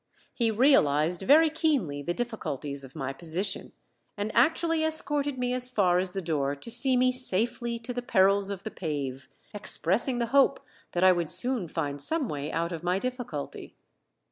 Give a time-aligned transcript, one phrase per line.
[0.33, 3.71] He realized very keenly the difficulties of my position,
[4.17, 8.01] and actually escorted me as far as the door to see me safely to the
[8.01, 10.59] perils of the pave, expressing the hope
[10.93, 13.75] that I would soon find some way out of my difficulty.